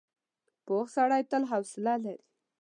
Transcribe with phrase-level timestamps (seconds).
[0.65, 2.23] پوخ سړی تل حوصله لري